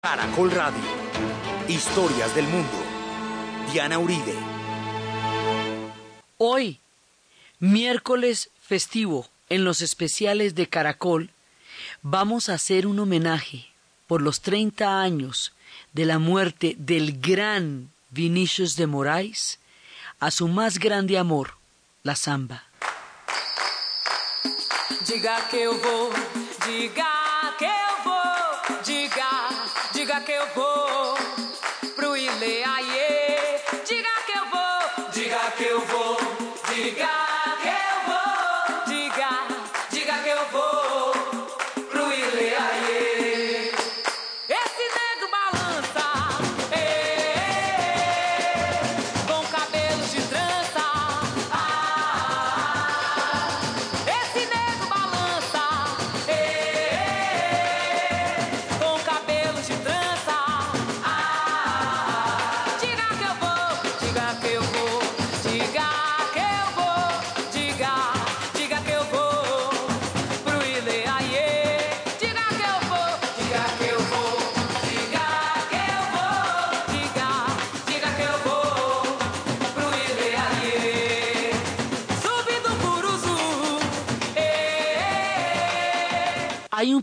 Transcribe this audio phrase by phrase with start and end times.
[0.00, 0.80] Caracol Radio.
[1.66, 2.84] Historias del mundo.
[3.72, 4.32] Diana Uribe.
[6.36, 6.78] Hoy,
[7.58, 11.30] miércoles festivo, en los especiales de Caracol,
[12.02, 13.66] vamos a hacer un homenaje
[14.06, 15.52] por los 30 años
[15.92, 19.58] de la muerte del gran Vinicius de Moraes
[20.20, 21.56] a su más grande amor,
[22.04, 22.62] la samba.
[25.08, 26.12] Diga que eu vou,
[26.66, 27.77] diga que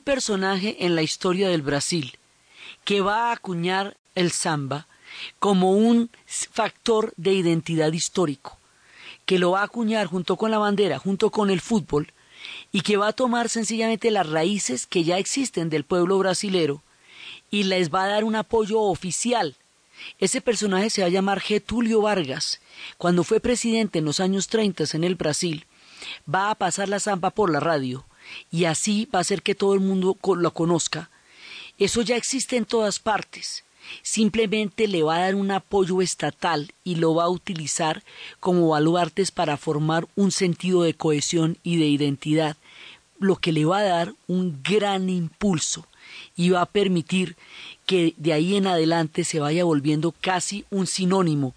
[0.06, 2.18] personaje en la historia del Brasil
[2.86, 4.88] que va a acuñar el samba
[5.40, 8.58] como un factor de identidad histórico,
[9.26, 12.14] que lo va a acuñar junto con la bandera, junto con el fútbol,
[12.72, 16.84] y que va a tomar sencillamente las raíces que ya existen del pueblo brasilero
[17.50, 19.56] y les va a dar un apoyo oficial.
[20.20, 22.60] Ese personaje se va a llamar Getulio Vargas.
[23.00, 25.66] Cuando fue presidente en los años 30 en el Brasil,
[26.32, 28.06] va a pasar la samba por la radio
[28.52, 31.10] y así va a hacer que todo el mundo lo conozca.
[31.78, 33.64] Eso ya existe en todas partes.
[34.02, 38.04] Simplemente le va a dar un apoyo estatal y lo va a utilizar
[38.40, 42.58] como baluartes para formar un sentido de cohesión y de identidad,
[43.20, 45.88] lo que le va a dar un gran impulso
[46.36, 47.36] y va a permitir
[47.86, 51.54] que de ahí en adelante se vaya volviendo casi un sinónimo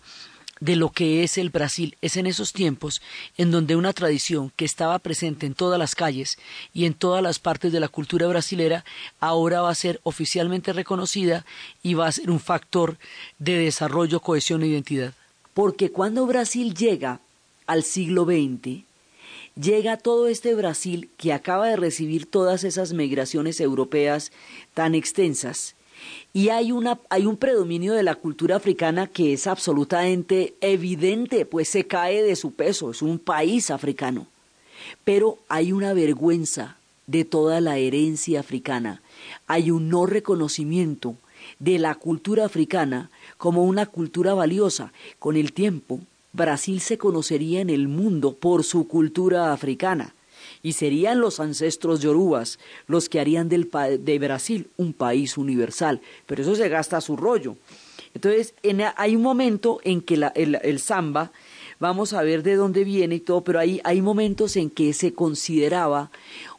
[0.60, 1.96] de lo que es el Brasil.
[2.02, 3.00] Es en esos tiempos
[3.36, 6.38] en donde una tradición que estaba presente en todas las calles
[6.72, 8.84] y en todas las partes de la cultura brasilera
[9.20, 11.44] ahora va a ser oficialmente reconocida
[11.82, 12.96] y va a ser un factor
[13.38, 15.14] de desarrollo, cohesión e identidad.
[15.54, 17.20] Porque cuando Brasil llega
[17.66, 18.84] al siglo XX,
[19.60, 24.32] llega todo este Brasil que acaba de recibir todas esas migraciones europeas
[24.74, 25.74] tan extensas
[26.32, 31.68] y hay, una, hay un predominio de la cultura africana que es absolutamente evidente, pues
[31.68, 34.26] se cae de su peso, es un país africano.
[35.04, 36.76] Pero hay una vergüenza
[37.06, 39.00] de toda la herencia africana,
[39.46, 41.16] hay un no reconocimiento
[41.58, 44.92] de la cultura africana como una cultura valiosa.
[45.18, 46.00] Con el tiempo,
[46.32, 50.14] Brasil se conocería en el mundo por su cultura africana
[50.62, 53.68] y serían los ancestros yorubas los que harían del
[54.00, 57.56] de Brasil un país universal, pero eso se gasta a su rollo.
[58.14, 61.30] Entonces, en- hay un momento en que la- el, el samba,
[61.78, 65.12] vamos a ver de dónde viene y todo, pero hay, hay momentos en que se
[65.12, 66.10] consideraba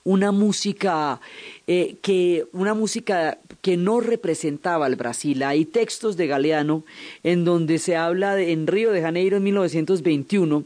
[0.06, 1.20] una música
[1.68, 5.44] eh, que una música que no representaba al Brasil.
[5.44, 6.86] Hay textos de Galeano
[7.24, 10.64] en donde se habla de, en Río de Janeiro en 1921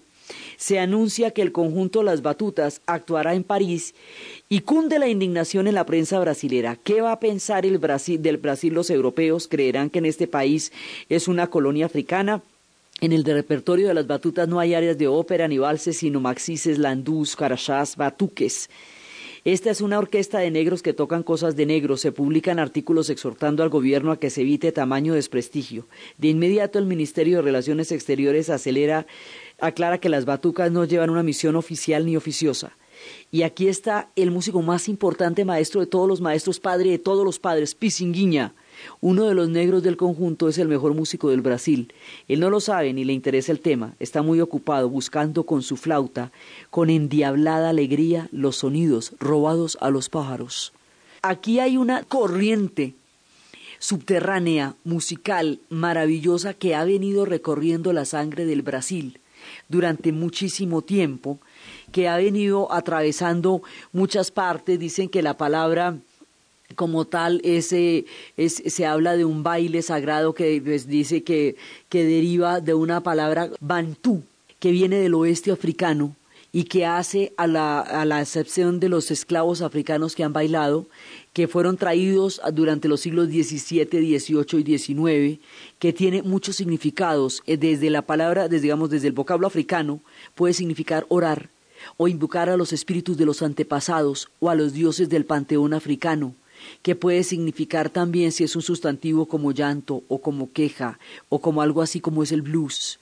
[0.57, 3.95] se anuncia que el conjunto Las Batutas actuará en París
[4.49, 6.77] y cunde la indignación en la prensa brasilera.
[6.83, 9.47] ¿Qué va a pensar el Brasil, del Brasil los europeos?
[9.47, 10.71] ¿Creerán que en este país
[11.09, 12.41] es una colonia africana?
[13.01, 16.77] En el repertorio de las batutas no hay áreas de ópera ni valses, sino maxices,
[16.77, 18.69] landús, carachás, batuques.
[19.45, 21.99] Esta es una orquesta de negros que tocan cosas de negros.
[21.99, 25.85] Se publican artículos exhortando al gobierno a que se evite tamaño desprestigio.
[26.17, 29.05] De inmediato el Ministerio de Relaciones Exteriores acelera,
[29.59, 32.73] aclara que las batucas no llevan una misión oficial ni oficiosa.
[33.31, 37.25] Y aquí está el músico más importante, maestro de todos los maestros, padre de todos
[37.25, 38.53] los padres, Pisinguinha.
[39.01, 41.93] Uno de los negros del conjunto es el mejor músico del Brasil.
[42.27, 43.95] Él no lo sabe ni le interesa el tema.
[43.99, 46.31] Está muy ocupado buscando con su flauta,
[46.69, 50.73] con endiablada alegría, los sonidos robados a los pájaros.
[51.21, 52.93] Aquí hay una corriente
[53.79, 59.19] subterránea, musical, maravillosa que ha venido recorriendo la sangre del Brasil
[59.69, 61.39] durante muchísimo tiempo,
[61.91, 63.61] que ha venido atravesando
[63.91, 64.79] muchas partes.
[64.79, 65.95] Dicen que la palabra
[66.75, 68.05] como tal ese
[68.37, 71.55] es, se habla de un baile sagrado que pues, dice que,
[71.89, 74.23] que deriva de una palabra bantú
[74.59, 76.15] que viene del oeste africano
[76.51, 80.85] y que hace a la, a la excepción de los esclavos africanos que han bailado
[81.33, 85.39] que fueron traídos durante los siglos XVII, XVIII y XIX,
[85.79, 87.41] que tiene muchos significados.
[87.47, 89.99] Eh, desde la palabra, desde, digamos, desde el vocablo africano,
[90.35, 91.49] puede significar orar
[91.97, 96.35] o invocar a los espíritus de los antepasados o a los dioses del panteón africano,
[96.81, 101.61] que puede significar también si es un sustantivo como llanto o como queja o como
[101.61, 102.99] algo así como es el blues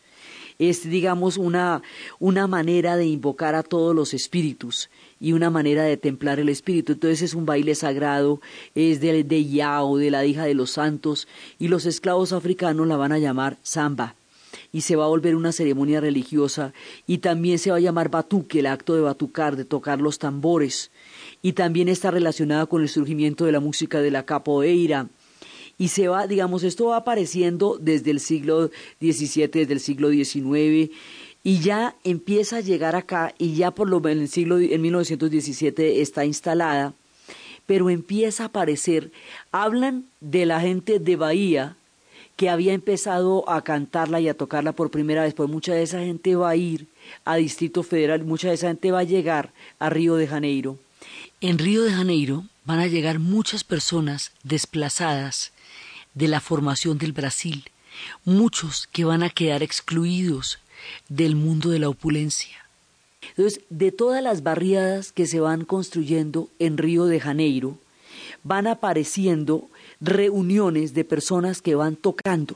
[0.70, 1.82] es, digamos, una,
[2.20, 4.90] una manera de invocar a todos los espíritus
[5.22, 6.94] y una manera de templar el espíritu.
[6.94, 8.42] Entonces es un baile sagrado,
[8.74, 11.28] es de, de Yao, de la hija de los santos,
[11.60, 14.16] y los esclavos africanos la van a llamar samba.
[14.74, 16.74] Y se va a volver una ceremonia religiosa
[17.06, 20.92] y también se va a llamar batuque, el acto de batucar, de tocar los tambores.
[21.42, 25.08] Y también está relacionada con el surgimiento de la música de la capoeira.
[25.78, 28.70] Y se va, digamos, esto va apareciendo desde el siglo
[29.02, 30.92] XVII, desde el siglo XIX,
[31.44, 34.82] y ya empieza a llegar acá, y ya por lo menos en el siglo, en
[34.82, 36.94] 1917 está instalada,
[37.66, 39.12] pero empieza a aparecer,
[39.52, 41.76] hablan de la gente de Bahía,
[42.36, 46.00] que había empezado a cantarla y a tocarla por primera vez, pues mucha de esa
[46.00, 46.88] gente va a ir
[47.24, 50.80] a Distrito Federal, mucha de esa gente va a llegar a Río de Janeiro.
[51.40, 55.52] En Río de Janeiro van a llegar muchas personas desplazadas
[56.14, 57.66] de la formación del Brasil,
[58.26, 60.60] muchos que van a quedar excluidos
[61.10, 62.58] del mundo de la opulencia.
[63.30, 67.78] Entonces, de todas las barriadas que se van construyendo en Río de Janeiro,
[68.44, 69.70] van apareciendo
[70.00, 72.56] reuniones de personas que van tocando.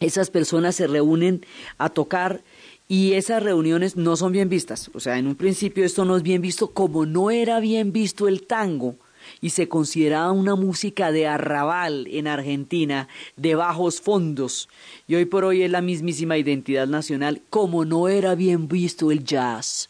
[0.00, 1.44] Esas personas se reúnen
[1.78, 2.40] a tocar
[2.88, 4.90] y esas reuniones no son bien vistas.
[4.94, 8.28] O sea, en un principio esto no es bien visto como no era bien visto
[8.28, 8.96] el tango
[9.40, 14.68] y se consideraba una música de arrabal en Argentina, de bajos fondos,
[15.06, 19.24] y hoy por hoy es la mismísima identidad nacional, como no era bien visto el
[19.24, 19.88] jazz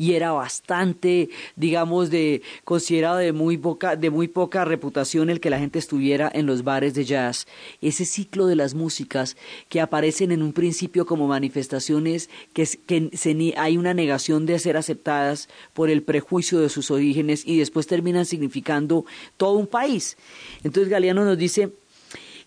[0.00, 5.50] y era bastante, digamos, de considerado de muy poca, de muy poca reputación el que
[5.50, 7.46] la gente estuviera en los bares de jazz.
[7.82, 9.36] Ese ciclo de las músicas
[9.68, 13.10] que aparecen en un principio como manifestaciones que, que
[13.58, 18.24] hay una negación de ser aceptadas por el prejuicio de sus orígenes y después terminan
[18.24, 19.04] significando
[19.36, 20.16] todo un país.
[20.64, 21.72] Entonces Galeano nos dice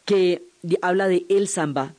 [0.06, 0.42] que
[0.82, 1.94] habla de el samba.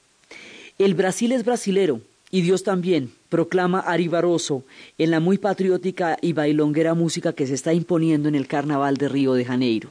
[0.81, 2.01] El Brasil es brasilero
[2.35, 4.65] y Dios también proclama Ari Barroso
[4.99, 9.09] en la muy patriótica y bailonguera música que se está imponiendo en el Carnaval de
[9.09, 9.91] Río de Janeiro.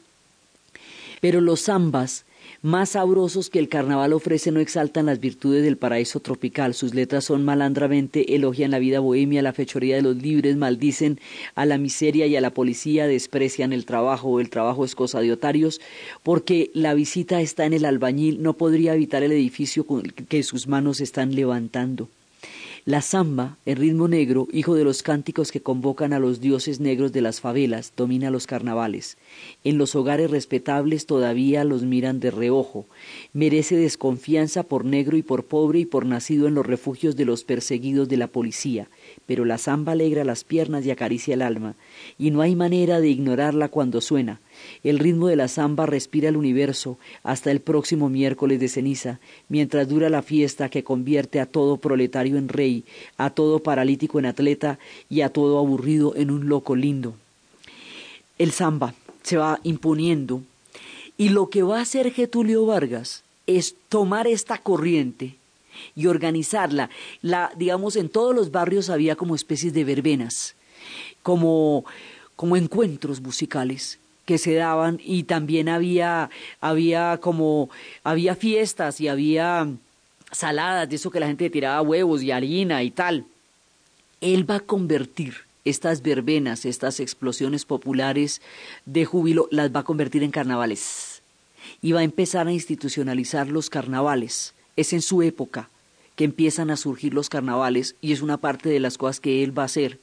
[1.22, 2.26] Pero los zambas,
[2.62, 6.74] más sabrosos que el carnaval ofrece, no exaltan las virtudes del paraíso tropical.
[6.74, 11.22] Sus letras son malandramente, elogian la vida bohemia, la fechoría de los libres, maldicen
[11.56, 15.32] a la miseria y a la policía, desprecian el trabajo, el trabajo es cosa de
[15.32, 15.80] otarios,
[16.24, 19.86] porque la visita está en el albañil, no podría evitar el edificio
[20.28, 22.10] que sus manos están levantando.
[22.86, 27.14] La samba, el ritmo negro, hijo de los cánticos que convocan a los dioses negros
[27.14, 29.16] de las favelas, domina los carnavales.
[29.64, 32.86] En los hogares respetables todavía los miran de reojo.
[33.32, 37.46] Merece desconfianza por negro y por pobre y por nacido en los refugios de los
[37.46, 38.90] perseguidos de la policía.
[39.26, 41.76] Pero la samba alegra las piernas y acaricia el alma,
[42.20, 44.42] y no hay manera de ignorarla cuando suena.
[44.84, 49.88] El ritmo de la samba respira el universo hasta el próximo miércoles de ceniza, mientras
[49.88, 52.84] dura la fiesta que convierte a todo proletario en rey,
[53.18, 54.80] a todo paralítico en atleta
[55.10, 57.16] y a todo aburrido en un loco lindo.
[58.38, 60.42] El samba se va imponiendo
[61.18, 65.36] y lo que va a hacer Getulio Vargas es tomar esta corriente
[65.96, 66.90] y organizarla.
[67.22, 70.56] La, digamos, en todos los barrios había como especies de verbenas,
[71.22, 71.86] como,
[72.36, 76.30] como encuentros musicales que se daban y también había,
[76.62, 77.70] había como,
[78.04, 79.68] había fiestas y había
[80.32, 83.26] saladas, de eso que la gente tiraba huevos y harina y tal.
[84.22, 88.42] Él va a convertir estas verbenas, estas explosiones populares
[88.86, 91.22] de júbilo, las va a convertir en carnavales.
[91.82, 94.54] Y va a empezar a institucionalizar los carnavales.
[94.76, 95.70] Es en su época
[96.16, 99.58] que empiezan a surgir los carnavales y es una parte de las cosas que él
[99.58, 100.00] va a hacer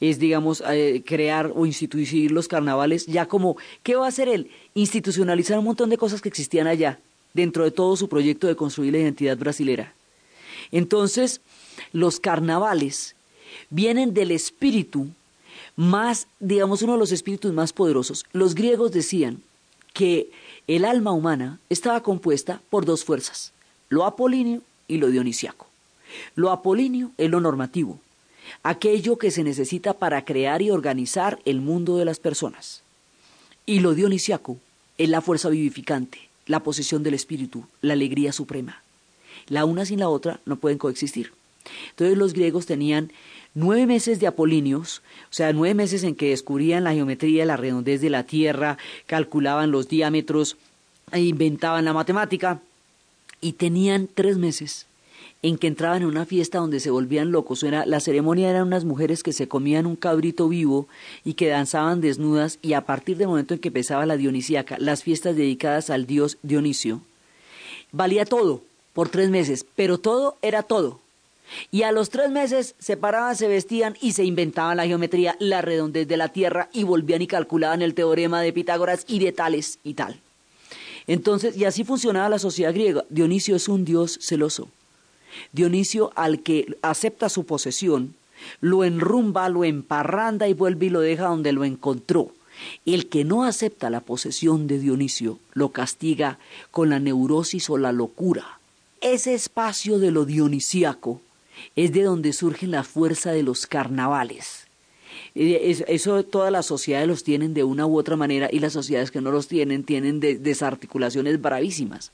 [0.00, 4.50] es, digamos, eh, crear o instituir los carnavales, ya como, ¿qué va a hacer él?
[4.74, 6.98] Institucionalizar un montón de cosas que existían allá,
[7.34, 9.92] dentro de todo su proyecto de construir la identidad brasilera.
[10.72, 11.40] Entonces,
[11.92, 13.14] los carnavales
[13.70, 15.08] vienen del espíritu
[15.76, 18.24] más, digamos, uno de los espíritus más poderosos.
[18.32, 19.42] Los griegos decían
[19.92, 20.30] que
[20.66, 23.52] el alma humana estaba compuesta por dos fuerzas,
[23.88, 25.66] lo apolíneo y lo dionisiaco.
[26.34, 28.00] Lo apolíneo es lo normativo,
[28.62, 32.82] aquello que se necesita para crear y organizar el mundo de las personas.
[33.64, 34.58] Y lo dionisiaco
[34.98, 38.82] es la fuerza vivificante, la posesión del espíritu, la alegría suprema.
[39.48, 41.32] La una sin la otra no pueden coexistir.
[41.90, 43.12] Entonces los griegos tenían
[43.54, 48.00] nueve meses de apolíneos, o sea, nueve meses en que descubrían la geometría, la redondez
[48.00, 50.56] de la Tierra, calculaban los diámetros,
[51.12, 52.60] e inventaban la matemática,
[53.40, 54.86] y tenían tres meses
[55.42, 57.62] en que entraban en una fiesta donde se volvían locos.
[57.62, 60.88] Era, la ceremonia eran unas mujeres que se comían un cabrito vivo
[61.24, 65.02] y que danzaban desnudas y a partir del momento en que empezaba la dionisíaca, las
[65.02, 67.00] fiestas dedicadas al dios Dionisio,
[67.92, 68.62] valía todo
[68.92, 71.00] por tres meses, pero todo era todo.
[71.70, 75.62] Y a los tres meses se paraban, se vestían y se inventaban la geometría, la
[75.62, 79.78] redondez de la Tierra y volvían y calculaban el teorema de Pitágoras y de tales
[79.84, 80.18] y tal.
[81.06, 83.04] Entonces, y así funcionaba la sociedad griega.
[83.10, 84.68] Dionisio es un dios celoso.
[85.52, 88.14] Dionisio al que acepta su posesión,
[88.60, 92.32] lo enrumba, lo emparranda y vuelve y lo deja donde lo encontró.
[92.84, 96.38] El que no acepta la posesión de Dionisio lo castiga
[96.70, 98.58] con la neurosis o la locura.
[99.00, 101.20] Ese espacio de lo dionisíaco
[101.74, 104.66] es de donde surge la fuerza de los carnavales.
[105.34, 109.10] Eh, eso todas las sociedades los tienen de una u otra manera y las sociedades
[109.10, 112.12] que no los tienen tienen desarticulaciones bravísimas.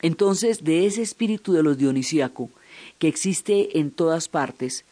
[0.00, 2.50] Entonces, de ese espíritu de los dionisíaco
[2.98, 4.84] que existe en todas partes,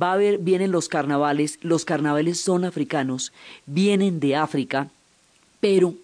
[0.00, 3.32] va a haber, vienen los carnavales, los carnavales son africanos,
[3.66, 4.88] vienen de África,
[5.60, 5.94] pero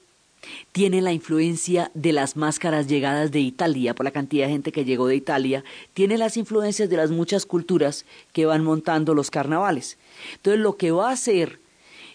[0.73, 4.85] tienen la influencia de las máscaras llegadas de Italia, por la cantidad de gente que
[4.85, 9.97] llegó de Italia, tiene las influencias de las muchas culturas que van montando los carnavales.
[10.35, 11.59] Entonces, lo que va a hacer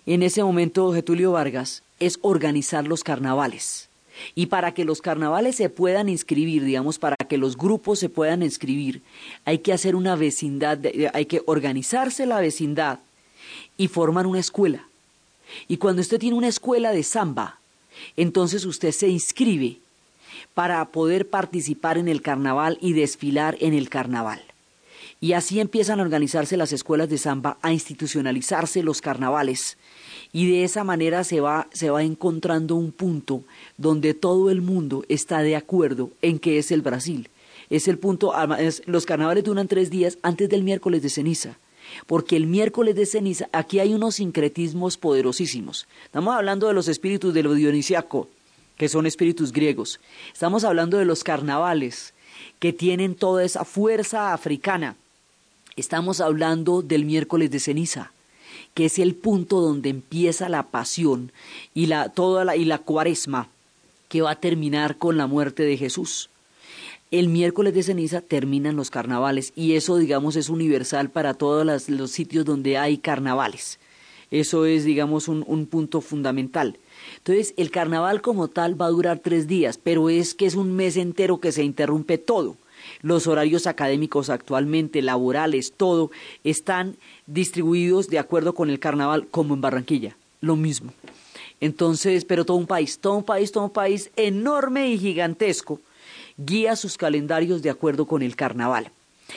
[0.05, 3.88] en ese momento Getulio Vargas es organizar los carnavales.
[4.35, 8.43] Y para que los carnavales se puedan inscribir, digamos, para que los grupos se puedan
[8.43, 9.01] inscribir,
[9.45, 10.79] hay que hacer una vecindad,
[11.13, 12.99] hay que organizarse la vecindad
[13.77, 14.87] y formar una escuela.
[15.67, 17.59] Y cuando usted tiene una escuela de samba,
[18.15, 19.79] entonces usted se inscribe
[20.53, 24.41] para poder participar en el carnaval y desfilar en el carnaval.
[25.21, 29.77] Y así empiezan a organizarse las escuelas de samba, a institucionalizarse los carnavales
[30.31, 33.43] y de esa manera se va, se va encontrando un punto
[33.77, 37.29] donde todo el mundo está de acuerdo en que es el Brasil.
[37.69, 38.33] Es el punto,
[38.85, 41.57] los carnavales duran tres días antes del miércoles de ceniza
[42.05, 45.87] porque el miércoles de ceniza aquí hay unos sincretismos poderosísimos.
[46.05, 48.29] Estamos hablando de los espíritus de lo dionisiaco,
[48.77, 49.99] que son espíritus griegos.
[50.31, 52.13] Estamos hablando de los carnavales,
[52.59, 54.95] que tienen toda esa fuerza africana.
[55.75, 58.11] Estamos hablando del miércoles de ceniza
[58.73, 61.31] que es el punto donde empieza la pasión
[61.73, 63.49] y la, toda la, y la cuaresma
[64.07, 66.29] que va a terminar con la muerte de Jesús.
[67.11, 72.11] El miércoles de ceniza terminan los carnavales y eso, digamos, es universal para todos los
[72.11, 73.79] sitios donde hay carnavales.
[74.31, 76.77] Eso es, digamos, un, un punto fundamental.
[77.17, 80.75] Entonces, el carnaval como tal va a durar tres días, pero es que es un
[80.75, 82.55] mes entero que se interrumpe todo.
[83.01, 86.11] Los horarios académicos actualmente, laborales, todo,
[86.43, 90.93] están distribuidos de acuerdo con el carnaval, como en Barranquilla, lo mismo.
[91.61, 95.79] Entonces, pero todo un país, todo un país, todo un país enorme y gigantesco,
[96.37, 98.91] guía sus calendarios de acuerdo con el carnaval.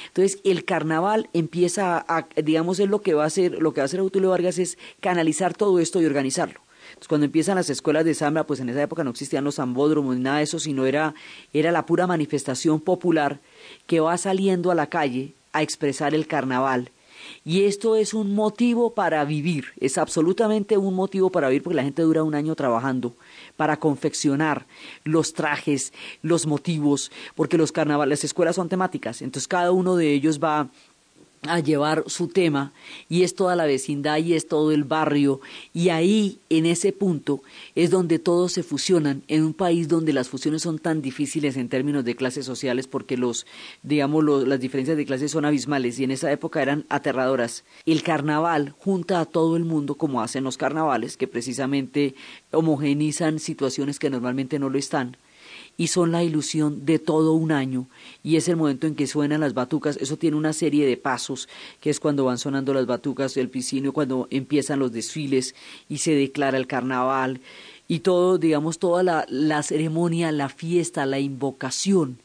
[0.08, 3.84] Entonces, el carnaval empieza a, digamos, es lo que va a hacer, lo que va
[3.84, 6.60] a hacer Autulio Vargas es canalizar todo esto y organizarlo.
[7.02, 10.14] Entonces, cuando empiezan las escuelas de samba, pues en esa época no existían los zambódromos
[10.14, 11.16] ni nada de eso, sino era,
[11.52, 13.40] era la pura manifestación popular
[13.88, 16.92] que va saliendo a la calle a expresar el carnaval.
[17.44, 21.82] Y esto es un motivo para vivir, es absolutamente un motivo para vivir porque la
[21.82, 23.16] gente dura un año trabajando
[23.56, 24.66] para confeccionar
[25.02, 25.92] los trajes,
[26.22, 30.68] los motivos, porque los carnavales, las escuelas son temáticas, entonces cada uno de ellos va
[31.42, 32.72] a llevar su tema
[33.08, 35.40] y es toda la vecindad y es todo el barrio
[35.74, 37.42] y ahí en ese punto
[37.74, 41.68] es donde todos se fusionan en un país donde las fusiones son tan difíciles en
[41.68, 43.44] términos de clases sociales porque los
[43.82, 47.64] digamos las diferencias de clases son abismales y en esa época eran aterradoras.
[47.86, 52.14] El carnaval junta a todo el mundo como hacen los carnavales que precisamente
[52.52, 55.16] homogenizan situaciones que normalmente no lo están
[55.76, 57.86] y son la ilusión de todo un año
[58.22, 61.48] y es el momento en que suenan las batucas, eso tiene una serie de pasos,
[61.80, 65.54] que es cuando van sonando las batucas del piscino, cuando empiezan los desfiles
[65.88, 67.40] y se declara el carnaval
[67.88, 72.18] y todo, digamos, toda la, la ceremonia, la fiesta, la invocación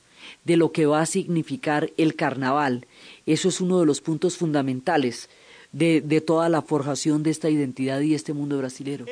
[0.44, 2.86] de lo que va a significar el carnaval.
[3.26, 5.30] Eso es uno de los puntos fundamentales
[5.72, 9.06] de, de toda la forjación de esta identidad y este mundo brasilero.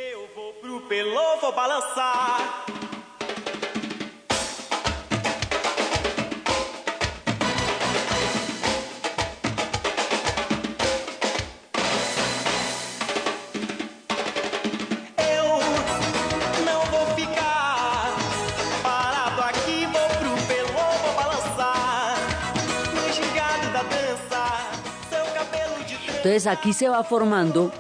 [26.26, 27.72] Entonces aquí se va formando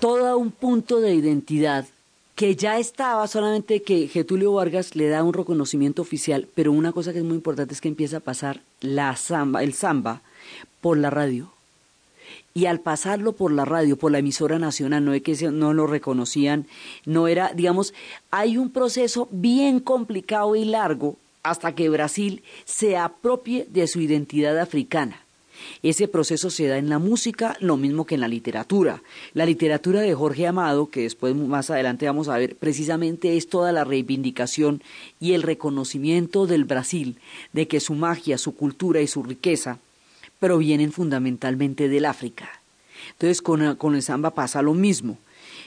[0.00, 1.84] todo un punto de identidad
[2.34, 7.12] que ya estaba, solamente que Getulio Vargas le da un reconocimiento oficial, pero una cosa
[7.12, 10.22] que es muy importante es que empieza a pasar la samba, el samba
[10.80, 11.52] por la radio.
[12.54, 15.86] Y al pasarlo por la radio, por la emisora nacional, no es que no lo
[15.86, 16.66] reconocían,
[17.04, 17.92] no era, digamos,
[18.30, 24.58] hay un proceso bien complicado y largo hasta que Brasil se apropie de su identidad
[24.58, 25.25] africana.
[25.82, 29.02] Ese proceso se da en la música, lo mismo que en la literatura.
[29.34, 33.72] La literatura de Jorge Amado, que después más adelante vamos a ver, precisamente es toda
[33.72, 34.82] la reivindicación
[35.20, 37.16] y el reconocimiento del Brasil
[37.52, 39.78] de que su magia, su cultura y su riqueza
[40.38, 42.60] provienen fundamentalmente del África.
[43.12, 45.18] Entonces con, con el samba pasa lo mismo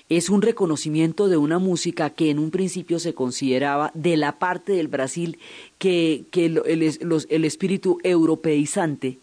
[0.09, 4.73] es un reconocimiento de una música que en un principio se consideraba de la parte
[4.73, 5.37] del Brasil
[5.77, 9.19] que, el, espíritu europeizante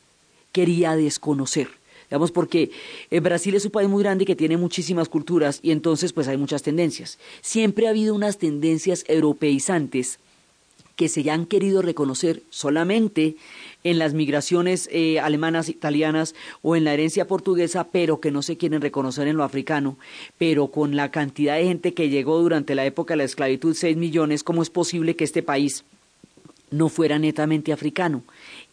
[0.56, 1.68] quería desconocer.
[2.08, 2.70] Digamos, porque
[3.10, 6.38] eh, Brasil es un país muy grande que tiene muchísimas culturas y entonces pues hay
[6.38, 7.18] muchas tendencias.
[7.42, 10.18] Siempre ha habido unas tendencias europeizantes
[10.94, 13.36] que se han querido reconocer solamente
[13.84, 18.56] en las migraciones eh, alemanas, italianas o en la herencia portuguesa, pero que no se
[18.56, 19.98] quieren reconocer en lo africano.
[20.38, 23.94] Pero con la cantidad de gente que llegó durante la época de la esclavitud, 6
[23.98, 25.84] millones, ¿cómo es posible que este país
[26.70, 28.22] no fuera netamente africano?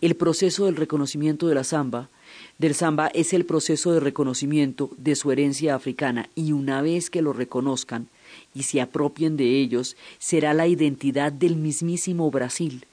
[0.02, 2.10] El proceso del reconocimiento de la samba
[2.58, 7.22] del samba es el proceso de reconocimiento de su herencia africana y una vez que
[7.22, 8.08] lo reconozcan,
[8.54, 12.86] y se apropien de ellos, será la identidad del mismísimo Brasil.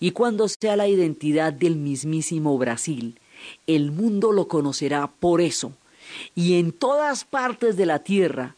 [0.00, 3.18] Y cuando sea la identidad del mismísimo Brasil,
[3.66, 5.72] el mundo lo conocerá por eso.
[6.34, 8.54] Y en todas partes de la tierra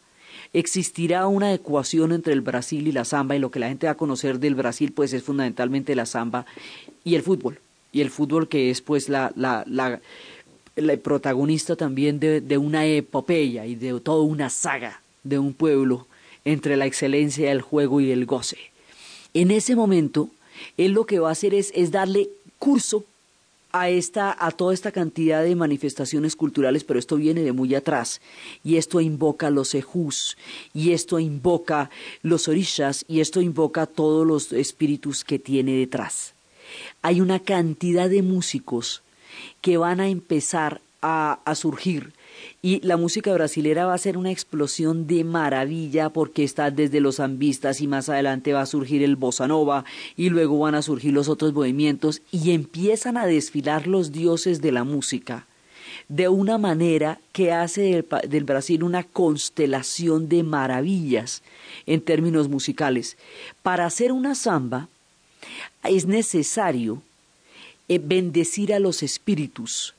[0.53, 3.93] existirá una ecuación entre el Brasil y la samba, y lo que la gente va
[3.93, 6.45] a conocer del Brasil pues es fundamentalmente la samba
[7.03, 7.59] y el fútbol.
[7.91, 9.99] Y el fútbol que es pues la, la, la,
[10.97, 16.07] protagonista también de, de una epopeya y de toda una saga de un pueblo
[16.45, 18.57] entre la excelencia del juego y el goce.
[19.33, 20.29] En ese momento,
[20.77, 23.05] él lo que va a hacer es, es darle curso
[23.71, 28.19] a esta a toda esta cantidad de manifestaciones culturales, pero esto viene de muy atrás
[28.63, 30.37] y esto invoca los ejus
[30.73, 31.89] y esto invoca
[32.23, 36.33] los orishas y esto invoca todos los espíritus que tiene detrás.
[37.01, 39.01] Hay una cantidad de músicos
[39.61, 42.13] que van a empezar a, a surgir
[42.61, 47.17] y la música brasilera va a ser una explosión de maravilla porque está desde los
[47.17, 49.85] zambistas y más adelante va a surgir el bossa nova
[50.17, 54.71] y luego van a surgir los otros movimientos y empiezan a desfilar los dioses de
[54.71, 55.45] la música
[56.07, 61.43] de una manera que hace del, del, Brasil una constelación de maravillas
[61.85, 63.15] en términos musicales.
[63.61, 64.87] Para hacer una samba
[65.83, 67.01] es necesario
[67.87, 69.93] eh, bendecir a los espíritus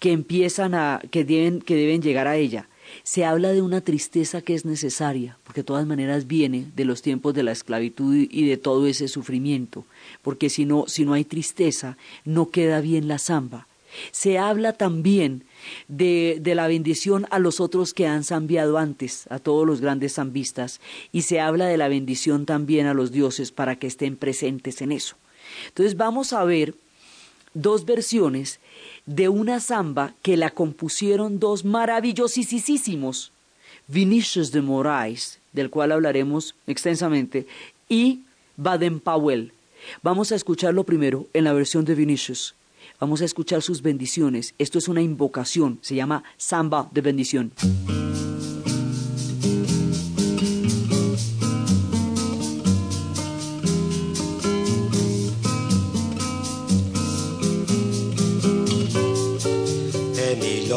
[0.00, 2.68] que empiezan a, que deben, que deben llegar a ella.
[3.02, 7.02] Se habla de una tristeza que es necesaria, porque de todas maneras viene de los
[7.02, 9.84] tiempos de la esclavitud y de todo ese sufrimiento,
[10.22, 13.66] porque si no, si no hay tristeza, no queda bien la samba.
[14.10, 15.44] Se habla también
[15.88, 20.14] de, de, la bendición a los otros que han zambiado antes, a todos los grandes
[20.14, 20.80] zambistas,
[21.12, 24.92] y se habla de la bendición también a los dioses para que estén presentes en
[24.92, 25.16] eso.
[25.68, 26.74] Entonces vamos a ver
[27.54, 28.58] dos versiones
[29.06, 33.32] de una samba que la compusieron dos maravillosísimos,
[33.86, 37.46] Vinicius de Moraes, del cual hablaremos extensamente,
[37.88, 38.20] y
[38.56, 39.52] Baden Powell.
[40.02, 42.54] Vamos a escucharlo primero en la versión de Vinicius.
[43.00, 44.54] Vamos a escuchar sus bendiciones.
[44.58, 47.52] Esto es una invocación, se llama samba de bendición.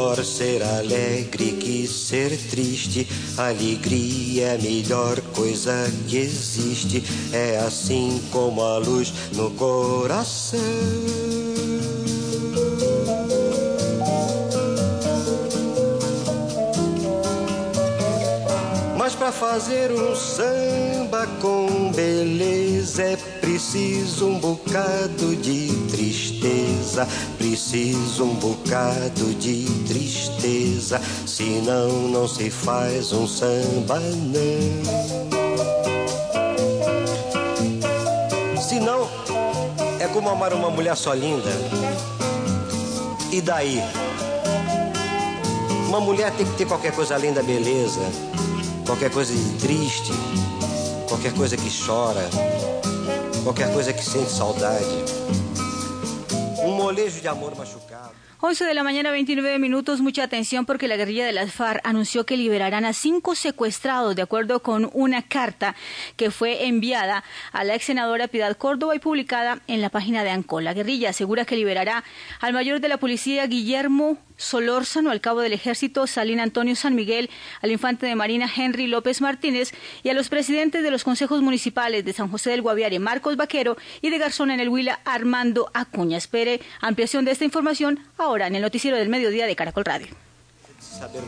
[0.08, 3.08] melhor ser alegre que ser triste.
[3.38, 5.74] Alegria é a melhor coisa
[6.08, 7.04] que existe.
[7.34, 10.60] É assim como a luz no coração.
[19.40, 29.66] Fazer um samba com beleza é preciso um bocado de tristeza, preciso um bocado de
[29.88, 34.58] tristeza, senão não se faz um samba não.
[38.60, 39.08] Senão
[40.00, 41.52] é como amar uma mulher só linda.
[43.32, 43.84] E daí?
[45.88, 48.02] Uma mulher tem que ter qualquer coisa além da beleza
[48.88, 50.14] qualquer coisa triste,
[51.10, 52.28] qualquer coisa que chora,
[53.44, 54.86] qualquer coisa que sente saudade.
[56.64, 58.16] Um molejo de amor machucado.
[58.40, 60.00] 11 de la mañana, 29 minutos.
[60.00, 64.22] Mucha atención porque la guerrilla de las FARC anunció que liberarán a cinco secuestrados de
[64.22, 65.76] acuerdo con una carta
[66.16, 70.30] que fue enviada a la ex senadora Piedad Córdoba y publicada en la página de
[70.30, 70.64] ANCOL.
[70.64, 72.04] La guerrilla asegura que liberará
[72.40, 77.30] al mayor de la policía Guillermo Solórzano, al cabo del ejército Salín Antonio San Miguel,
[77.62, 79.74] al infante de Marina Henry López Martínez
[80.04, 83.78] y a los presidentes de los consejos municipales de San José del Guaviare Marcos Vaquero
[84.02, 86.18] y de Garzón en el Huila Armando Acuña.
[86.18, 90.08] Espere ampliación de esta información ahora en el noticiero del mediodía de Caracol Radio.
[90.80, 91.24] Saber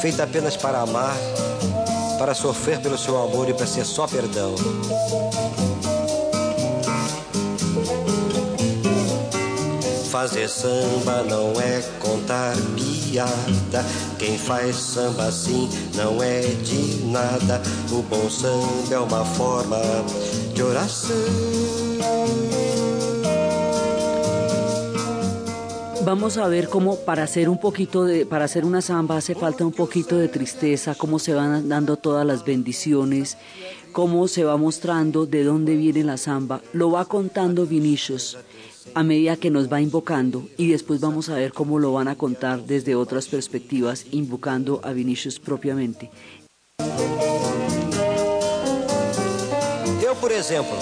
[0.00, 1.14] feita apenas para amar,
[2.18, 4.54] para sofrer pelo seu amor e para ser só perdão.
[10.10, 13.86] Fazer samba não é contar piada.
[14.18, 17.62] Quem faz samba assim não é de nada.
[17.92, 19.78] O bom samba é uma forma
[20.52, 21.14] de oração.
[26.02, 29.64] Vamos a ver cómo para hacer un poquito de, para hacer una samba hace falta
[29.64, 33.36] un poquito de tristeza, cómo se van dando todas las bendiciones,
[33.92, 36.62] cómo se va mostrando de dónde viene la samba.
[36.72, 38.36] Lo va contando Vinicius
[38.94, 42.16] a medida que nos va invocando y después vamos a ver cómo lo van a
[42.16, 46.10] contar desde otras perspectivas, invocando a Vinicius propiamente.
[50.02, 50.76] Eu, por exemplo,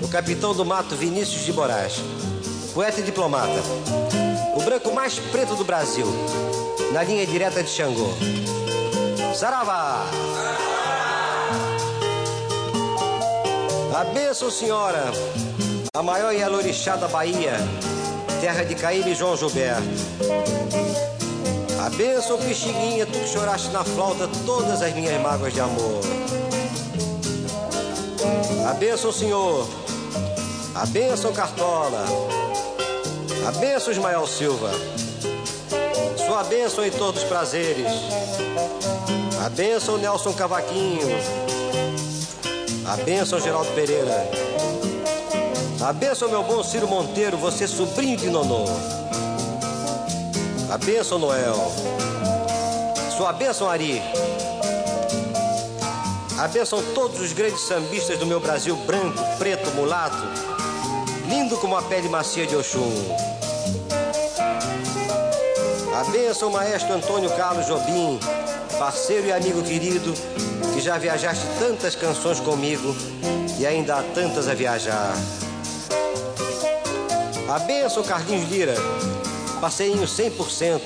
[0.00, 2.00] o capitão do mato Vinícius de Moraes,
[2.74, 3.60] poeta e diplomata,
[4.56, 6.06] o branco mais preto do Brasil,
[6.92, 8.08] na linha direta de Xangô.
[9.34, 10.06] Saravá!
[13.94, 15.12] A bênção, senhora,
[15.94, 17.52] a maior Yalorixá da Bahia,
[18.40, 19.82] terra de Caíbe e João Gilberto.
[21.84, 26.00] A bênção, Pixinguinha, tu que choraste na flauta todas as minhas mágoas de amor.
[28.70, 29.68] A bênção, Senhor.
[30.74, 32.06] A bênção, Cartola.
[33.46, 34.70] A bênção, Ismael Silva.
[36.16, 37.92] Sua bênção, Heitor dos Prazeres.
[39.44, 41.06] A bênção, Nelson Cavaquinho.
[42.86, 44.51] A bênção, Geraldo Pereira.
[45.82, 48.66] A bênção, meu bom Ciro Monteiro, você sobrinho de Nonô.
[50.70, 51.56] A bênção, Noel.
[53.16, 54.00] Sua bênção, Ari.
[56.38, 60.22] A bênção todos os grandes sambistas do meu Brasil branco, preto, mulato,
[61.28, 62.92] lindo como a pele macia de Oxum.
[66.00, 68.20] A bênção, maestro Antônio Carlos Jobim,
[68.78, 70.14] parceiro e amigo querido,
[70.74, 72.94] que já viajaste tantas canções comigo
[73.58, 75.12] e ainda há tantas a viajar.
[77.52, 78.74] A benção, Carlinhos Lira.
[79.60, 80.80] Parceirinho 100%.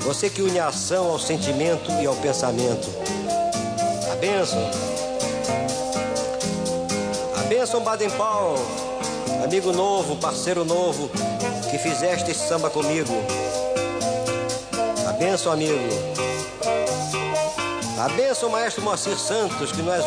[0.00, 2.88] Você que une a ação ao sentimento e ao pensamento.
[4.10, 4.70] A benção.
[7.36, 8.56] A benção, Baden Powell.
[9.44, 11.10] Amigo novo, parceiro novo,
[11.70, 13.12] que fizeste esse samba comigo.
[15.06, 15.78] A benção, amigo.
[18.02, 20.06] A benção, maestro Moacir Santos, que não és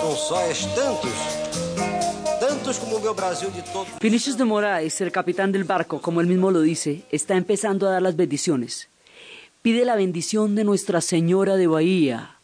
[4.01, 7.91] Vinicius de Moraes, el capitán del barco, como él mismo lo dice, está empezando a
[7.91, 8.89] dar las bendiciones.
[9.61, 12.37] Pide la bendición de Nuestra Señora de Bahía,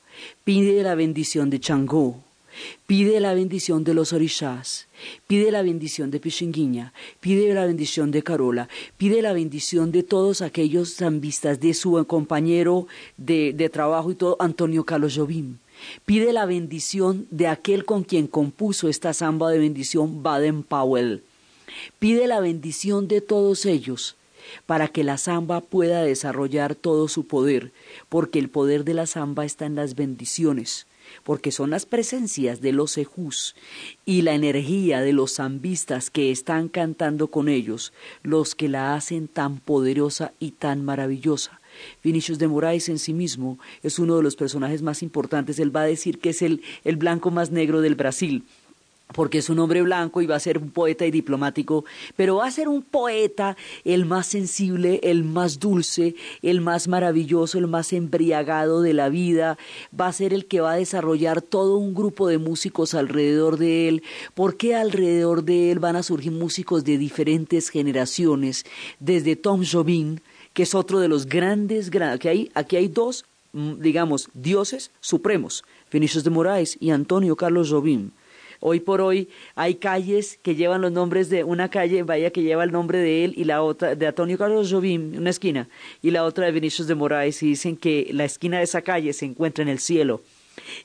[0.43, 2.21] pide la bendición de Changó,
[2.87, 4.87] pide la bendición de los orishas,
[5.27, 8.67] pide la bendición de Pichinguiña, pide la bendición de Carola,
[8.97, 14.35] pide la bendición de todos aquellos zambistas, de su compañero de, de trabajo y todo,
[14.39, 15.57] Antonio Carlos Jobim.
[16.05, 21.23] Pide la bendición de aquel con quien compuso esta samba de bendición, Baden Powell.
[21.99, 24.15] Pide la bendición de todos ellos
[24.65, 27.71] para que la samba pueda desarrollar todo su poder,
[28.09, 30.85] porque el poder de la samba está en las bendiciones,
[31.23, 33.55] porque son las presencias de los ejús
[34.05, 39.27] y la energía de los zambistas que están cantando con ellos los que la hacen
[39.27, 41.59] tan poderosa y tan maravillosa.
[42.03, 45.59] Vinicius de Moraes en sí mismo es uno de los personajes más importantes.
[45.59, 48.43] Él va a decir que es el, el blanco más negro del Brasil
[49.13, 52.47] porque es un hombre blanco y va a ser un poeta y diplomático, pero va
[52.47, 53.55] a ser un poeta
[53.85, 59.57] el más sensible, el más dulce, el más maravilloso, el más embriagado de la vida,
[59.97, 63.87] va a ser el que va a desarrollar todo un grupo de músicos alrededor de
[63.87, 68.65] él, porque alrededor de él van a surgir músicos de diferentes generaciones,
[68.99, 70.17] desde Tom Jobim,
[70.53, 75.63] que es otro de los grandes, aquí hay, aquí hay dos, mm, digamos, dioses supremos,
[75.91, 78.11] Vinicius de Moraes y Antonio Carlos Jobim.
[78.59, 82.43] Hoy por hoy hay calles que llevan los nombres de una calle en Bahía que
[82.43, 85.67] lleva el nombre de él y la otra de Antonio Carlos Jobim, una esquina,
[86.01, 89.11] y la otra de Vinicius de Moraes y dicen que la esquina de esa calle
[89.11, 90.21] se encuentra en el cielo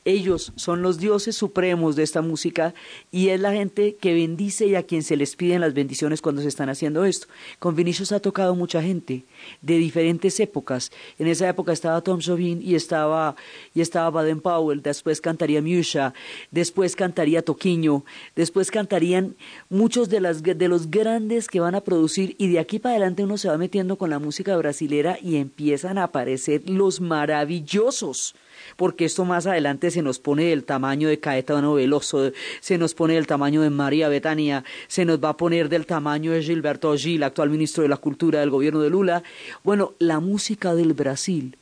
[0.05, 2.75] Ellos son los dioses supremos de esta música
[3.11, 6.43] y es la gente que bendice y a quien se les piden las bendiciones cuando
[6.43, 7.27] se están haciendo esto.
[7.59, 9.25] Con Vinicius ha tocado mucha gente
[9.61, 10.91] de diferentes épocas.
[11.19, 13.37] En esa época estaba Tom Jobim y estaba,
[13.75, 16.15] y estaba Baden Powell, después cantaría Musha,
[16.51, 18.05] después cantaría Toquiño,
[18.35, 19.37] después cantarían
[19.69, 23.25] muchos de, las, de los grandes que van a producir y de aquí para adelante
[23.25, 28.35] uno se va metiendo con la música brasilera y empiezan a aparecer los maravillosos
[28.77, 29.58] porque esto más adelante
[29.91, 34.09] se nos pone del tamaño de Caetano Veloso, se nos pone del tamaño de María
[34.09, 37.97] Betania, se nos va a poner del tamaño de Gilberto Gil, actual ministro de la
[37.97, 39.23] Cultura del gobierno de Lula.
[39.65, 41.57] Bueno, la música del Brasil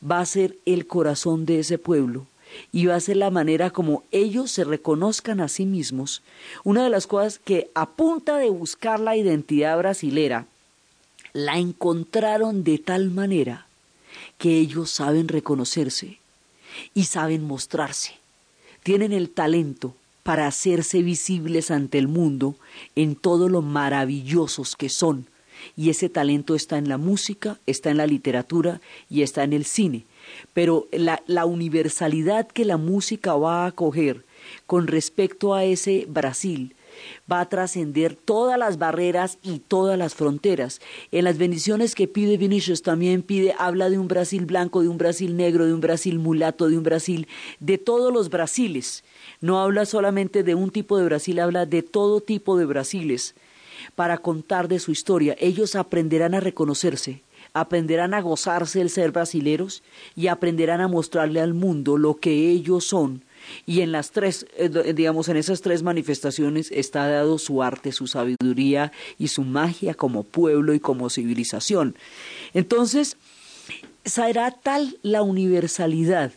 [0.00, 2.26] va a ser el corazón de ese pueblo
[2.72, 6.22] y va a ser la manera como ellos se reconozcan a sí mismos.
[6.62, 10.46] Una de las cosas que a punta de buscar la identidad brasilera,
[11.32, 13.66] la encontraron de tal manera
[14.38, 16.18] que ellos saben reconocerse
[16.94, 18.14] y saben mostrarse.
[18.82, 22.56] Tienen el talento para hacerse visibles ante el mundo
[22.96, 25.26] en todo lo maravillosos que son.
[25.76, 29.64] Y ese talento está en la música, está en la literatura y está en el
[29.64, 30.04] cine.
[30.52, 34.24] Pero la, la universalidad que la música va a acoger
[34.66, 36.74] con respecto a ese Brasil
[37.30, 40.80] va a trascender todas las barreras y todas las fronteras.
[41.12, 44.98] En las bendiciones que pide Vinicius también pide, habla de un Brasil blanco, de un
[44.98, 47.28] Brasil negro, de un Brasil mulato, de un Brasil,
[47.60, 49.04] de todos los Brasiles.
[49.40, 53.34] No habla solamente de un tipo de Brasil, habla de todo tipo de Brasiles
[53.94, 55.36] para contar de su historia.
[55.38, 59.82] Ellos aprenderán a reconocerse, aprenderán a gozarse el ser brasileros
[60.16, 63.22] y aprenderán a mostrarle al mundo lo que ellos son
[63.66, 68.06] y en las tres, eh, digamos, en esas tres manifestaciones está dado su arte, su
[68.06, 71.96] sabiduría y su magia como pueblo y como civilización.
[72.52, 73.16] Entonces,
[74.04, 76.32] será tal la universalidad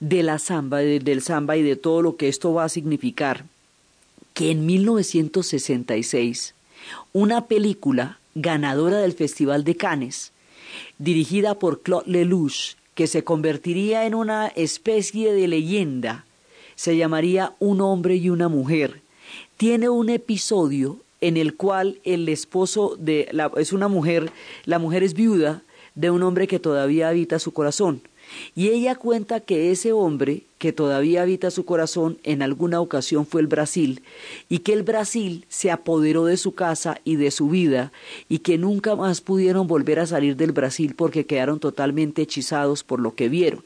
[0.00, 3.44] de la samba, del samba y de todo lo que esto va a significar,
[4.34, 6.54] que en 1966
[7.12, 10.32] una película ganadora del Festival de Cannes,
[10.98, 16.24] dirigida por Claude Lelouch, que se convertiría en una especie de leyenda,
[16.74, 19.02] se llamaría Un hombre y una mujer.
[19.58, 24.32] Tiene un episodio en el cual el esposo de la, es una mujer,
[24.64, 25.62] la mujer es viuda
[25.94, 28.00] de un hombre que todavía habita su corazón.
[28.54, 33.40] Y ella cuenta que ese hombre que todavía habita su corazón en alguna ocasión fue
[33.40, 34.02] el Brasil,
[34.48, 37.92] y que el Brasil se apoderó de su casa y de su vida,
[38.28, 43.00] y que nunca más pudieron volver a salir del Brasil porque quedaron totalmente hechizados por
[43.00, 43.64] lo que vieron.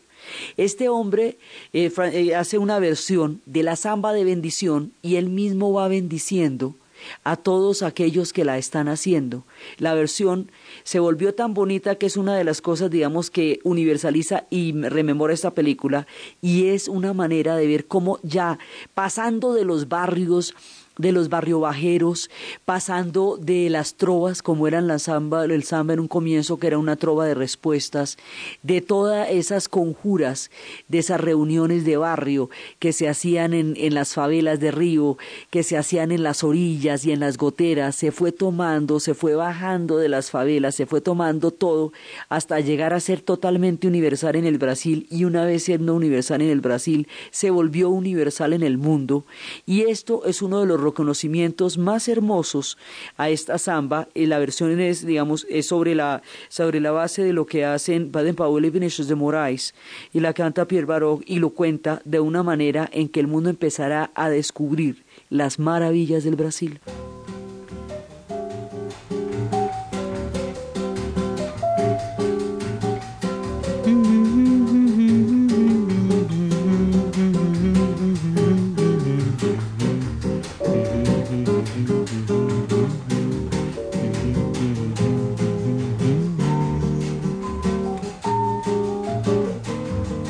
[0.57, 1.39] Este hombre
[1.73, 6.75] eh, eh, hace una versión de la samba de bendición y él mismo va bendiciendo
[7.25, 9.45] a todos aquellos que la están haciendo.
[9.79, 10.51] La versión
[10.83, 15.35] se volvió tan bonita que es una de las cosas, digamos, que universaliza y rememora
[15.35, 16.07] esta película
[16.41, 18.59] y es una manera de ver cómo ya
[18.95, 20.55] pasando de los barrios
[21.01, 22.31] de los barrio bajeros,
[22.65, 26.79] pasando de las trovas como eran la samba, el samba en un comienzo que era
[26.79, 28.19] una trova de respuestas,
[28.63, 30.51] de todas esas conjuras,
[30.89, 35.19] de esas reuniones de barrio que se hacían en, en las favelas de Río,
[35.51, 39.35] que se hacían en las orillas y en las goteras, se fue tomando, se fue
[39.35, 41.93] bajando de las favelas, se fue tomando todo
[42.29, 45.07] hasta llegar a ser totalmente universal en el Brasil.
[45.11, 49.25] Y una vez siendo universal en el Brasil, se volvió universal en el mundo.
[49.67, 52.79] Y esto es uno de los reconocimientos más hermosos
[53.17, 54.09] a esta samba.
[54.15, 58.13] Y la versión es, digamos, es sobre la, sobre la base de lo que hacen
[58.13, 59.75] Baden Powell y Vinicius de Moraes.
[60.13, 63.51] Y la canta Pierre Baroque y lo cuenta de una manera en que el mundo
[63.51, 66.81] empezará a descubrir las maravillas del Brasil.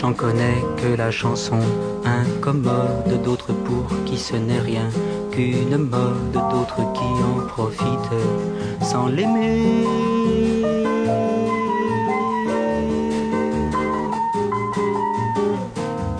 [0.00, 1.58] J'en connais que la chanson
[2.06, 4.88] incommode, d'autres pour qui ce n'est rien
[5.30, 8.24] qu'une mode, d'autres qui en profitent
[8.80, 9.84] sans l'aimer.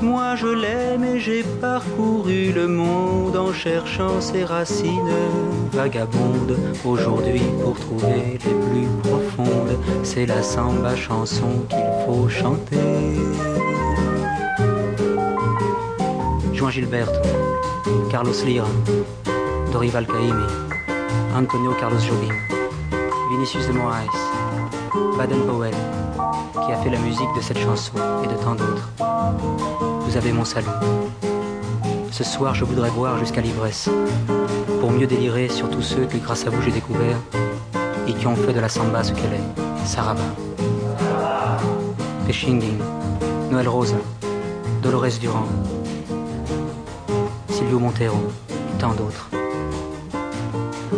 [0.02, 5.16] Moi je l'aime et j'ai parcouru le monde en cherchant ses racines
[5.72, 6.58] vagabondes.
[6.84, 13.29] Aujourd'hui pour trouver les plus profondes, c'est la samba chanson qu'il faut chanter.
[16.70, 17.20] Gilberto,
[18.10, 18.68] Carlos Lira,
[19.72, 20.46] Dorival Caymmi,
[21.34, 22.32] Antonio Carlos Jobim,
[23.30, 24.06] Vinicius de Moraes,
[25.18, 25.74] Baden Powell,
[26.64, 27.92] qui a fait la musique de cette chanson
[28.24, 28.88] et de tant d'autres.
[30.06, 30.68] Vous avez mon salut.
[32.12, 33.88] Ce soir, je voudrais boire jusqu'à l'ivresse,
[34.80, 37.16] pour mieux délirer sur tous ceux que grâce à vous j'ai découvert
[38.06, 40.22] et qui ont fait de la samba ce qu'elle est, Saraba.
[42.26, 42.78] Pechingin,
[43.50, 43.96] Noël Rosa,
[44.82, 45.46] Dolores Durand,
[47.60, 48.16] Silvio Montero
[48.48, 49.28] et tant d'autres.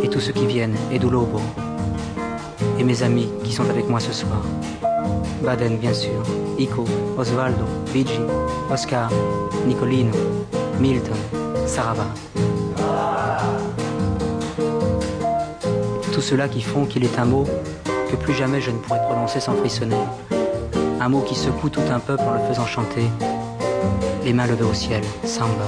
[0.00, 1.40] Et tous ceux qui viennent, Edu Lobo,
[2.78, 4.40] et mes amis qui sont avec moi ce soir.
[5.42, 6.22] Baden, bien sûr,
[6.60, 6.84] Ico,
[7.18, 8.20] Osvaldo, Vigi,
[8.70, 9.10] Oscar,
[9.66, 10.12] Nicolino,
[10.78, 11.16] Milton,
[11.66, 12.06] Sarava.
[16.12, 17.44] Tout cela qui font qu'il est un mot
[18.08, 19.96] que plus jamais je ne pourrais prononcer sans frissonner.
[21.00, 23.06] Un mot qui secoue tout un peuple en le faisant chanter.
[24.24, 25.66] Les mains levées au ciel, samba.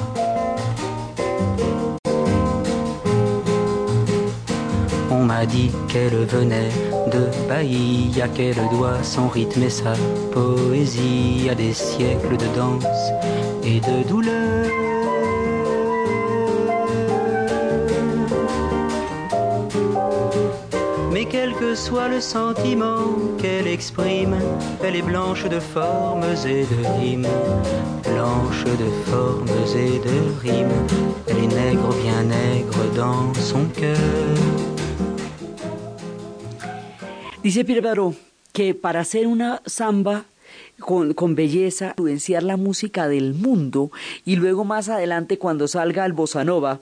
[5.24, 6.68] M'a dit qu'elle venait
[7.10, 9.94] de Bahia, qu'elle doit son rythme et sa
[10.32, 12.84] poésie à des siècles de danse
[13.62, 14.66] et de douleur.
[21.10, 23.06] Mais quel que soit le sentiment
[23.38, 24.36] qu'elle exprime,
[24.82, 27.26] elle est blanche de formes et de rimes.
[28.02, 30.80] Blanche de formes et de rimes,
[31.26, 34.53] elle est nègre, bien nègre dans son cœur.
[37.44, 38.00] Dice Pierre
[38.54, 40.24] que para hacer una samba
[40.80, 43.92] con, con, belleza, influenciar la música del mundo
[44.24, 46.80] y luego más adelante cuando salga el bossa nova,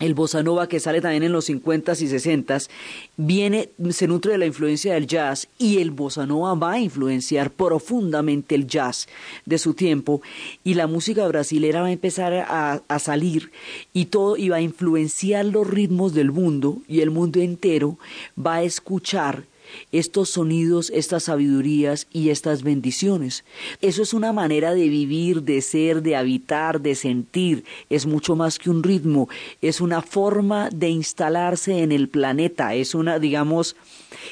[0.00, 2.68] el bossa nova que sale también en los 50s y 60s,
[3.16, 7.52] viene, se nutre de la influencia del jazz y el bossa nova va a influenciar
[7.52, 9.06] profundamente el jazz
[9.46, 10.22] de su tiempo
[10.64, 13.52] y la música brasilera va a empezar a, a salir
[13.92, 17.96] y todo y va a influenciar los ritmos del mundo y el mundo entero
[18.36, 19.44] va a escuchar
[19.92, 23.44] estos sonidos, estas sabidurías y estas bendiciones.
[23.80, 27.64] Eso es una manera de vivir, de ser, de habitar, de sentir.
[27.90, 29.28] Es mucho más que un ritmo,
[29.60, 33.76] es una forma de instalarse en el planeta, es una, digamos,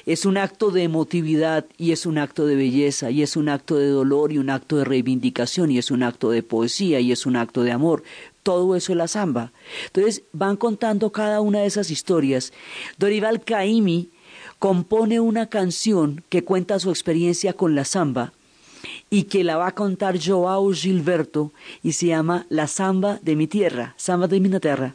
[0.07, 3.77] es un acto de emotividad y es un acto de belleza y es un acto
[3.77, 7.27] de dolor y un acto de reivindicación y es un acto de poesía y es
[7.27, 8.03] un acto de amor.
[8.43, 9.53] Todo eso es la samba.
[9.87, 12.53] Entonces van contando cada una de esas historias.
[12.99, 14.11] Dorival Caimi
[14.63, 18.33] compone una canción que cuenta su experiencia con la samba
[19.11, 21.51] y que la va a contar Joao Gilberto
[21.83, 24.95] y se llama La samba de mi tierra, samba de mi tierra.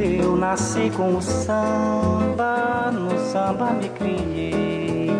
[0.00, 5.10] Eu nasci com o samba, no samba me criei.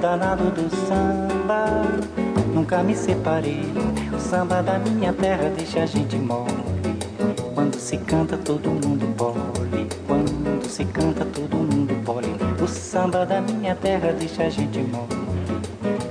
[0.00, 1.66] Danado do samba,
[2.54, 3.64] nunca me separei.
[4.14, 6.52] O samba da minha terra deixa a gente mole.
[7.52, 9.88] Quando se canta, todo mundo bole.
[10.06, 12.36] Quando se canta, todo mundo bole.
[12.62, 15.20] O samba da minha terra deixa a gente mole.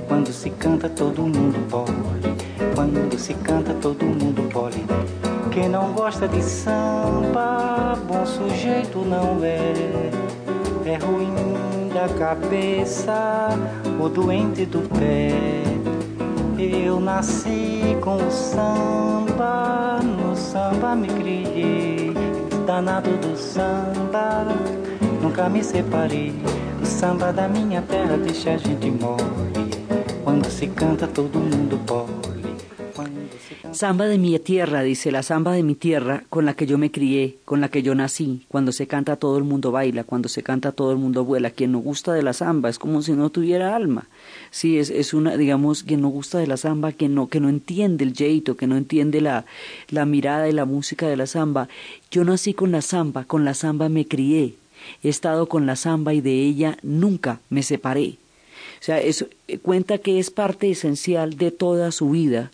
[0.06, 2.36] Quando se canta, todo mundo bole.
[2.74, 4.84] Quando se canta, todo mundo bole.
[5.50, 10.10] Quem não gosta de samba, bom sujeito não é.
[10.86, 13.50] é ruim da cabeça,
[14.00, 15.30] o doente do pé.
[16.56, 22.12] Eu nasci com o samba, no samba me criei,
[22.64, 24.46] danado do samba,
[25.20, 26.32] nunca me separei.
[26.80, 29.70] O samba da minha terra deixa a gente morre,
[30.22, 32.19] quando se canta todo mundo pode.
[33.80, 36.90] Samba de mi tierra, dice la samba de mi tierra, con la que yo me
[36.90, 38.42] crié, con la que yo nací.
[38.48, 41.48] Cuando se canta todo el mundo baila, cuando se canta todo el mundo vuela.
[41.48, 44.06] Quien no gusta de la samba es como si no tuviera alma.
[44.50, 47.48] Sí, es, es una, digamos, quien no gusta de la samba, que no, que no
[47.48, 49.46] entiende el jeito, que no entiende la,
[49.88, 51.70] la mirada y la música de la samba.
[52.10, 54.56] Yo nací con la samba, con la samba me crié.
[55.02, 58.18] He estado con la samba y de ella nunca me separé.
[58.78, 62.50] O sea, eso eh, cuenta que es parte esencial de toda su vida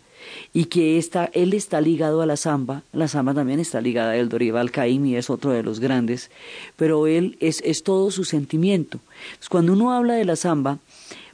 [0.53, 4.17] y que está, él está ligado a la samba, la samba también está ligada a
[4.17, 6.31] el Dorival Caymmi, es otro de los grandes,
[6.77, 9.01] pero él es, es todo su sentimiento.
[9.51, 10.79] cuando uno habla de la samba,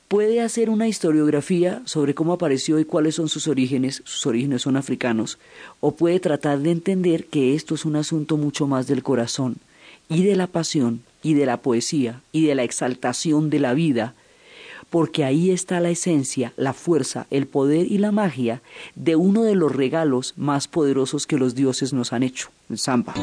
[0.09, 4.77] puede hacer una historiografía sobre cómo apareció y cuáles son sus orígenes, sus orígenes son
[4.77, 5.39] africanos,
[5.81, 9.57] o puede tratar de entender que esto es un asunto mucho más del corazón
[10.11, 14.15] y de la pasión y de la poesía y de la exaltación de la vida
[14.93, 18.61] porque ahí está la esencia, la fuerza, el poder y la magia
[18.95, 23.15] de uno de los regalos más poderosos que los dioses nos han hecho, el samba.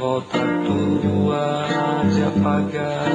[0.00, 1.66] volta tua
[2.12, 3.06] de apagar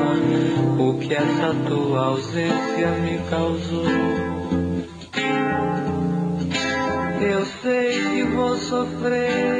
[0.79, 3.85] o que essa tua ausência me causou.
[7.21, 9.54] Eu sei que vou sofrer.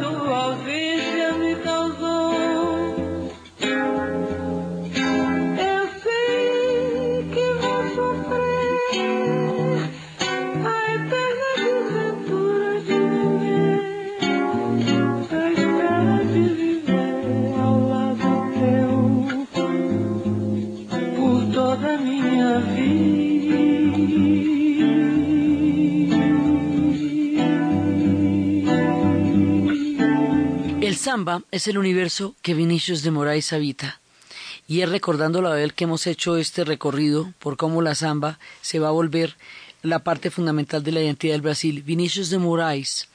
[0.00, 0.81] Do ao.
[31.02, 34.00] Samba es el universo que Vinicius de Moraes habita.
[34.68, 38.78] Y es recordando la vez que hemos hecho este recorrido por cómo la samba se
[38.78, 39.36] va a volver
[39.82, 41.82] la parte fundamental de la identidad del Brasil.
[41.82, 43.08] Vinicius de Moraes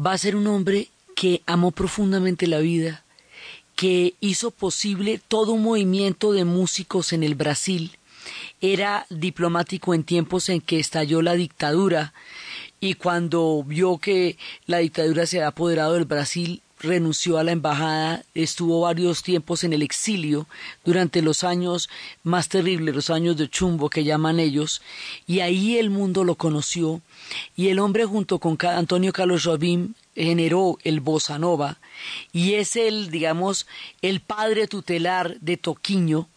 [0.00, 3.04] va a ser un hombre que amó profundamente la vida,
[3.76, 7.98] que hizo posible todo un movimiento de músicos en el Brasil.
[8.62, 12.14] Era diplomático en tiempos en que estalló la dictadura
[12.80, 18.24] y cuando vio que la dictadura se había apoderado del Brasil, renunció a la embajada,
[18.34, 20.46] estuvo varios tiempos en el exilio
[20.84, 21.88] durante los años
[22.22, 24.82] más terribles, los años de chumbo que llaman ellos,
[25.26, 27.00] y ahí el mundo lo conoció,
[27.56, 31.78] y el hombre junto con Antonio Carlos Jobim generó el bossa nova,
[32.32, 33.66] y es el, digamos,
[34.02, 36.28] el padre tutelar de Toquiño,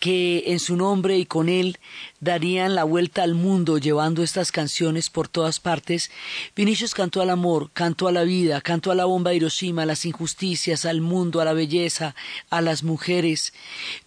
[0.00, 1.78] que en su nombre y con él
[2.24, 6.10] darían la vuelta al mundo llevando estas canciones por todas partes,
[6.56, 9.86] Vinicius cantó al amor, cantó a la vida, cantó a la bomba de Hiroshima, a
[9.86, 12.16] las injusticias, al mundo, a la belleza,
[12.48, 13.52] a las mujeres.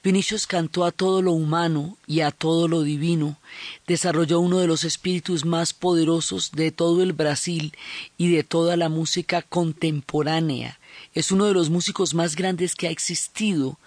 [0.04, 3.38] Vinicius cantó a todo lo humano y a todo lo divino.
[3.86, 7.74] Desarrolló uno de los espíritus más poderosos de todo el Brasil
[8.18, 10.80] y de toda la música contemporánea.
[11.14, 13.78] Es uno de los músicos más grandes que ha existido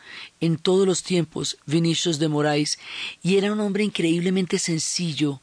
[0.40, 2.78] en todos los tiempos, Vinicius de Moraes,
[3.22, 3.84] y era un hombre
[4.58, 5.40] sencillo,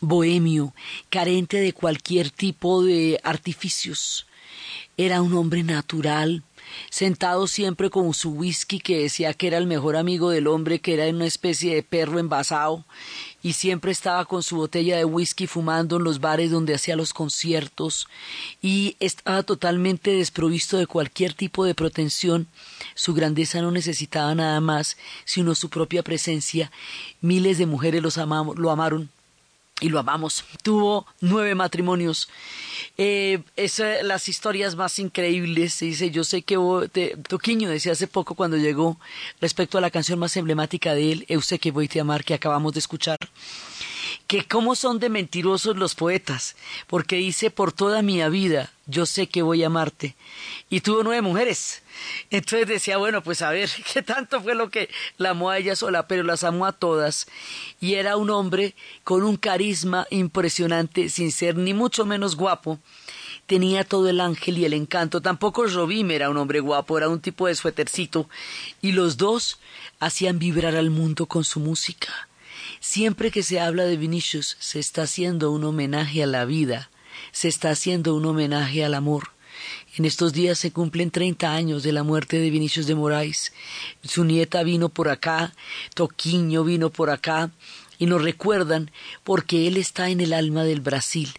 [0.00, 0.74] bohemio,
[1.08, 4.26] carente de cualquier tipo de artificios.
[4.96, 6.42] Era un hombre natural,
[6.90, 10.94] sentado siempre con su whisky que decía que era el mejor amigo del hombre, que
[10.94, 12.84] era una especie de perro envasado,
[13.42, 17.12] y siempre estaba con su botella de whisky fumando en los bares donde hacía los
[17.12, 18.08] conciertos,
[18.62, 22.46] y estaba totalmente desprovisto de cualquier tipo de pretensión.
[22.94, 26.70] Su grandeza no necesitaba nada más sino su propia presencia.
[27.20, 29.10] Miles de mujeres los lo amaron
[29.80, 30.44] y lo amamos.
[30.62, 32.28] Tuvo nueve matrimonios.
[32.96, 35.78] Eh, es las historias más increíbles.
[35.80, 36.56] Dice, yo sé que
[37.28, 38.98] Toquiño decía hace poco cuando llegó
[39.40, 42.34] respecto a la canción más emblemática de él, Eu sé que voy a amar, que
[42.34, 43.18] acabamos de escuchar
[44.30, 46.54] que cómo son de mentirosos los poetas,
[46.86, 50.14] porque dice por toda mi vida yo sé que voy a amarte.
[50.68, 51.82] Y tuvo nueve mujeres.
[52.30, 55.74] Entonces decía, bueno, pues a ver, ¿qué tanto fue lo que la amó a ella
[55.74, 56.06] sola?
[56.06, 57.26] Pero las amó a todas.
[57.80, 62.78] Y era un hombre con un carisma impresionante, sin ser ni mucho menos guapo.
[63.46, 65.20] Tenía todo el ángel y el encanto.
[65.20, 68.28] Tampoco Robim era un hombre guapo, era un tipo de suétercito.
[68.80, 69.58] Y los dos
[69.98, 72.29] hacían vibrar al mundo con su música
[72.82, 76.90] Siempre que se habla de Vinicius se está haciendo un homenaje a la vida,
[77.30, 79.32] se está haciendo un homenaje al amor.
[79.98, 83.52] En estos días se cumplen 30 años de la muerte de Vinicius de Moraes.
[84.02, 85.52] Su nieta vino por acá,
[85.94, 87.50] Toquiño vino por acá,
[87.98, 88.90] y nos recuerdan
[89.24, 91.34] porque él está en el alma del Brasil,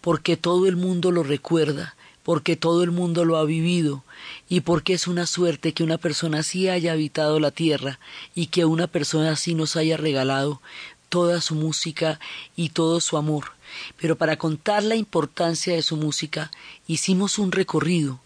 [0.00, 1.94] porque todo el mundo lo recuerda,
[2.26, 4.02] porque todo el mundo lo ha vivido
[4.48, 8.00] y porque es una suerte que una persona así haya habitado la tierra
[8.34, 10.60] y que una persona así nos haya regalado
[11.08, 12.18] toda su música
[12.56, 13.52] y todo su amor.
[13.96, 16.50] Pero para contar la importancia de su música
[16.88, 18.18] hicimos un recorrido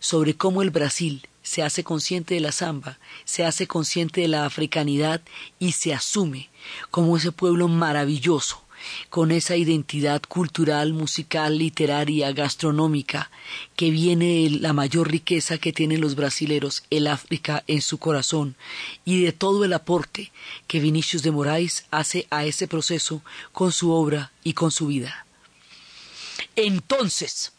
[0.00, 4.46] sobre cómo el Brasil se hace consciente de la samba, se hace consciente de la
[4.46, 5.20] africanidad
[5.58, 6.48] y se asume
[6.90, 8.61] como ese pueblo maravilloso
[9.10, 13.30] con esa identidad cultural, musical, literaria, gastronómica,
[13.76, 18.56] que viene de la mayor riqueza que tienen los brasileros, el África en su corazón,
[19.04, 20.32] y de todo el aporte
[20.66, 23.22] que Vinicius de Moraes hace a ese proceso
[23.52, 25.26] con su obra y con su vida.
[26.56, 27.52] Entonces,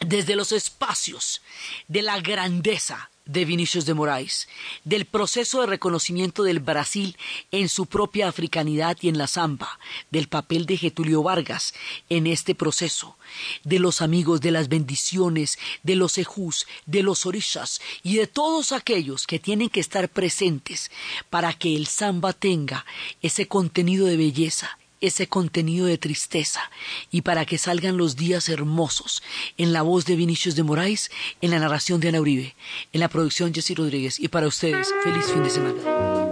[0.00, 1.42] desde los espacios
[1.88, 4.48] de la grandeza de Vinicius de Moraes,
[4.84, 7.16] del proceso de reconocimiento del Brasil
[7.50, 9.78] en su propia africanidad y en la samba,
[10.10, 11.72] del papel de Getulio Vargas
[12.10, 13.16] en este proceso,
[13.64, 18.72] de los amigos, de las bendiciones, de los ejús, de los orishas y de todos
[18.72, 20.90] aquellos que tienen que estar presentes
[21.30, 22.84] para que el samba tenga
[23.22, 26.70] ese contenido de belleza, ese contenido de tristeza
[27.10, 29.22] y para que salgan los días hermosos
[29.58, 31.10] en la voz de Vinicius de Moraes,
[31.42, 32.54] en la narración de Ana Uribe,
[32.94, 36.31] en la producción Jessy Rodríguez y para ustedes, feliz fin de semana.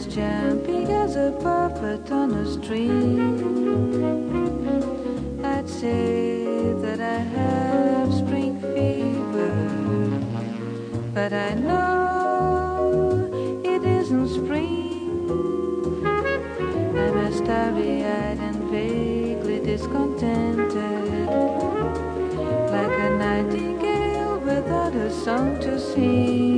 [0.00, 3.20] As jumpy as a puppet on a string.
[5.44, 9.52] I'd say that I have spring fever,
[11.12, 13.28] but I know
[13.62, 15.28] it isn't spring.
[16.96, 21.26] I'm as starry-eyed and vaguely discontented,
[22.72, 26.49] like a nightingale without a song to sing.